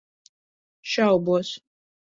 [0.95, 1.57] Šaubos.